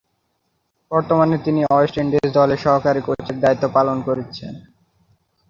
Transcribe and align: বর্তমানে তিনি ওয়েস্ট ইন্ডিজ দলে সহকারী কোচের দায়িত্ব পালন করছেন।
বর্তমানে 0.91 1.35
তিনি 1.45 1.61
ওয়েস্ট 1.65 1.95
ইন্ডিজ 1.97 2.27
দলে 2.37 2.55
সহকারী 2.57 3.01
কোচের 3.07 3.37
দায়িত্ব 3.43 3.65
পালন 3.75 3.97
করছেন। 4.07 4.53